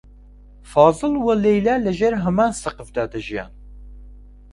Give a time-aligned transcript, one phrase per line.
[0.71, 3.51] فازڵ و لەیلا لەژێر هەمان سەقفدا دەژیان.